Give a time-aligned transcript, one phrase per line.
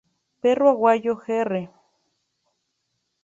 [0.41, 1.69] Perro Aguayo Jr.